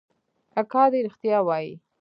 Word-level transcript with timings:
اکا 0.61 0.83
دې 0.91 0.99
ريښتيا 1.05 1.39
وايي. 1.43 1.73